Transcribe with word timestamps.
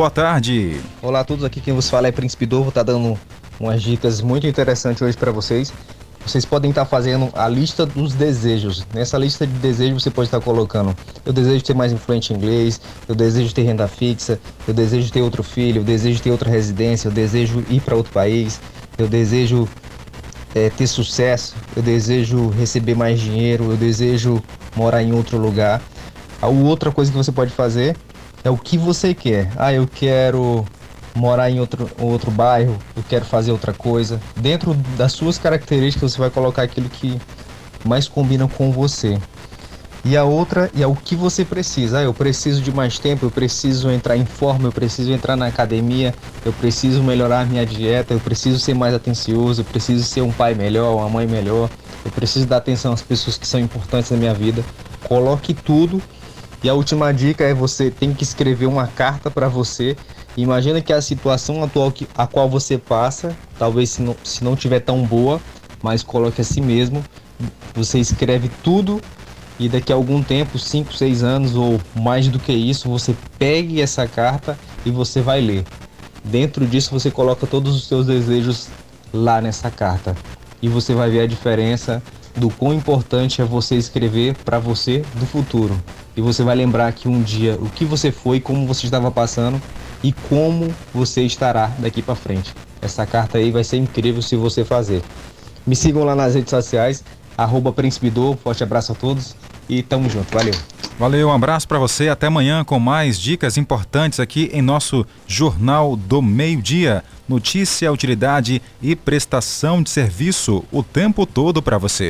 boa 0.00 0.10
tarde. 0.10 0.80
Olá 1.02 1.20
a 1.20 1.24
todos, 1.24 1.44
aqui 1.44 1.60
quem 1.60 1.74
vos 1.74 1.90
fala 1.90 2.08
é 2.08 2.10
Príncipe 2.10 2.46
Dorvo, 2.46 2.72
tá 2.72 2.82
dando 2.82 3.20
umas 3.60 3.82
dicas 3.82 4.22
muito 4.22 4.46
interessantes 4.46 5.02
hoje 5.02 5.14
para 5.14 5.30
vocês. 5.30 5.70
Vocês 6.24 6.46
podem 6.46 6.70
estar 6.70 6.86
fazendo 6.86 7.28
a 7.34 7.46
lista 7.46 7.84
dos 7.84 8.14
desejos. 8.14 8.86
Nessa 8.94 9.18
lista 9.18 9.46
de 9.46 9.52
desejos 9.58 10.02
você 10.02 10.10
pode 10.10 10.28
estar 10.28 10.40
colocando: 10.40 10.96
eu 11.22 11.34
desejo 11.34 11.62
ter 11.62 11.74
mais 11.74 11.92
influente 11.92 12.32
em 12.32 12.36
inglês, 12.36 12.80
eu 13.06 13.14
desejo 13.14 13.54
ter 13.54 13.60
renda 13.60 13.86
fixa, 13.86 14.40
eu 14.66 14.72
desejo 14.72 15.12
ter 15.12 15.20
outro 15.20 15.42
filho, 15.42 15.80
eu 15.80 15.84
desejo 15.84 16.22
ter 16.22 16.30
outra 16.30 16.48
residência, 16.48 17.08
eu 17.08 17.12
desejo 17.12 17.62
ir 17.68 17.82
para 17.82 17.94
outro 17.94 18.10
país, 18.10 18.58
eu 18.96 19.06
desejo 19.06 19.68
é, 20.54 20.70
ter 20.70 20.86
sucesso, 20.86 21.54
eu 21.76 21.82
desejo 21.82 22.48
receber 22.48 22.94
mais 22.94 23.20
dinheiro, 23.20 23.70
eu 23.70 23.76
desejo 23.76 24.42
morar 24.74 25.02
em 25.02 25.12
outro 25.12 25.36
lugar. 25.36 25.82
A 26.40 26.46
outra 26.46 26.90
coisa 26.90 27.10
que 27.12 27.18
você 27.18 27.30
pode 27.30 27.50
fazer 27.50 27.94
é 28.44 28.50
o 28.50 28.56
que 28.56 28.78
você 28.78 29.14
quer. 29.14 29.50
Ah, 29.56 29.72
eu 29.72 29.86
quero 29.86 30.64
morar 31.14 31.50
em 31.50 31.60
outro, 31.60 31.90
outro 31.98 32.30
bairro, 32.30 32.76
eu 32.96 33.02
quero 33.08 33.24
fazer 33.24 33.52
outra 33.52 33.72
coisa. 33.72 34.20
Dentro 34.36 34.74
das 34.96 35.12
suas 35.12 35.38
características, 35.38 36.12
você 36.12 36.18
vai 36.18 36.30
colocar 36.30 36.62
aquilo 36.62 36.88
que 36.88 37.20
mais 37.84 38.08
combina 38.08 38.46
com 38.48 38.70
você. 38.70 39.18
E 40.02 40.16
a 40.16 40.24
outra 40.24 40.70
é 40.78 40.86
o 40.86 40.94
que 40.94 41.14
você 41.14 41.44
precisa. 41.44 41.98
Ah, 41.98 42.02
eu 42.02 42.14
preciso 42.14 42.62
de 42.62 42.72
mais 42.72 42.98
tempo, 42.98 43.26
eu 43.26 43.30
preciso 43.30 43.90
entrar 43.90 44.16
em 44.16 44.24
forma, 44.24 44.68
eu 44.68 44.72
preciso 44.72 45.12
entrar 45.12 45.36
na 45.36 45.46
academia, 45.46 46.14
eu 46.44 46.52
preciso 46.54 47.02
melhorar 47.02 47.46
minha 47.46 47.66
dieta, 47.66 48.14
eu 48.14 48.20
preciso 48.20 48.58
ser 48.58 48.74
mais 48.74 48.94
atencioso, 48.94 49.60
eu 49.60 49.64
preciso 49.64 50.02
ser 50.04 50.22
um 50.22 50.32
pai 50.32 50.54
melhor, 50.54 50.96
uma 50.96 51.08
mãe 51.08 51.26
melhor, 51.26 51.68
eu 52.02 52.10
preciso 52.10 52.46
dar 52.46 52.56
atenção 52.56 52.94
às 52.94 53.02
pessoas 53.02 53.36
que 53.36 53.46
são 53.46 53.60
importantes 53.60 54.10
na 54.10 54.16
minha 54.16 54.32
vida. 54.32 54.64
Coloque 55.04 55.52
tudo. 55.52 56.02
E 56.62 56.68
a 56.68 56.74
última 56.74 57.12
dica 57.12 57.44
é 57.44 57.54
você 57.54 57.90
tem 57.90 58.12
que 58.12 58.22
escrever 58.22 58.66
uma 58.66 58.86
carta 58.86 59.30
para 59.30 59.48
você. 59.48 59.96
Imagina 60.36 60.80
que 60.80 60.92
a 60.92 61.00
situação 61.00 61.62
atual 61.64 61.90
que, 61.90 62.06
a 62.16 62.26
qual 62.26 62.48
você 62.48 62.76
passa, 62.76 63.34
talvez 63.58 63.90
se 63.90 64.02
não, 64.02 64.16
se 64.22 64.44
não 64.44 64.54
tiver 64.54 64.80
tão 64.80 65.02
boa, 65.02 65.40
mas 65.82 66.02
coloque 66.02 66.40
a 66.40 66.44
si 66.44 66.60
mesmo, 66.60 67.02
você 67.74 67.98
escreve 67.98 68.50
tudo 68.62 69.00
e 69.58 69.68
daqui 69.68 69.92
a 69.92 69.96
algum 69.96 70.22
tempo, 70.22 70.58
5, 70.58 70.92
6 70.92 71.22
anos 71.22 71.54
ou 71.54 71.80
mais 71.94 72.28
do 72.28 72.38
que 72.38 72.52
isso, 72.52 72.88
você 72.88 73.14
pegue 73.38 73.80
essa 73.80 74.06
carta 74.06 74.58
e 74.84 74.90
você 74.90 75.20
vai 75.20 75.40
ler. 75.40 75.64
Dentro 76.24 76.66
disso 76.66 76.90
você 76.90 77.10
coloca 77.10 77.46
todos 77.46 77.74
os 77.74 77.86
seus 77.86 78.06
desejos 78.06 78.68
lá 79.12 79.40
nessa 79.40 79.70
carta. 79.70 80.14
E 80.62 80.68
você 80.68 80.94
vai 80.94 81.10
ver 81.10 81.20
a 81.20 81.26
diferença 81.26 82.02
do 82.36 82.50
quão 82.50 82.72
importante 82.72 83.42
é 83.42 83.44
você 83.44 83.74
escrever 83.76 84.36
para 84.44 84.58
você 84.58 85.04
do 85.14 85.26
futuro. 85.26 85.76
E 86.16 86.20
você 86.20 86.42
vai 86.42 86.54
lembrar 86.54 86.92
que 86.92 87.08
um 87.08 87.22
dia 87.22 87.56
o 87.60 87.68
que 87.68 87.84
você 87.84 88.10
foi, 88.12 88.40
como 88.40 88.66
você 88.66 88.86
estava 88.86 89.10
passando 89.10 89.60
e 90.02 90.12
como 90.12 90.72
você 90.92 91.22
estará 91.22 91.70
daqui 91.78 92.02
para 92.02 92.14
frente. 92.14 92.54
Essa 92.80 93.04
carta 93.06 93.38
aí 93.38 93.50
vai 93.50 93.64
ser 93.64 93.76
incrível 93.76 94.22
se 94.22 94.36
você 94.36 94.64
fazer. 94.64 95.02
Me 95.66 95.76
sigam 95.76 96.04
lá 96.04 96.14
nas 96.14 96.34
redes 96.34 96.50
sociais, 96.50 97.04
arroba 97.36 97.74
forte 98.42 98.62
abraço 98.62 98.92
a 98.92 98.94
todos 98.94 99.36
e 99.68 99.82
tamo 99.82 100.08
junto, 100.08 100.32
valeu. 100.34 100.54
Valeu, 100.98 101.28
um 101.28 101.32
abraço 101.32 101.66
para 101.66 101.78
você, 101.78 102.08
até 102.08 102.26
amanhã 102.26 102.62
com 102.62 102.78
mais 102.78 103.18
dicas 103.18 103.56
importantes 103.56 104.20
aqui 104.20 104.50
em 104.52 104.60
nosso 104.60 105.06
Jornal 105.26 105.96
do 105.96 106.20
Meio 106.20 106.60
Dia. 106.60 107.02
Notícia, 107.26 107.90
utilidade 107.90 108.60
e 108.82 108.94
prestação 108.94 109.82
de 109.82 109.88
serviço 109.88 110.64
o 110.70 110.82
tempo 110.82 111.24
todo 111.24 111.62
para 111.62 111.78
você. 111.78 112.08